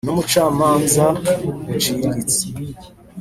n’ubucamanza 0.05 1.05
bucuritse 1.65 2.41